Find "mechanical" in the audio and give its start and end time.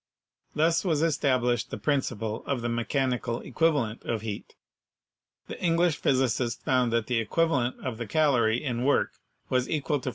2.69-3.39